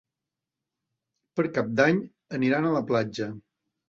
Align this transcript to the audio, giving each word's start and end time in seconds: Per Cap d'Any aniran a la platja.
Per 1.39 1.45
Cap 1.57 1.69
d'Any 1.79 1.99
aniran 2.39 2.65
a 2.67 2.73
la 2.77 2.81
platja. 2.93 3.29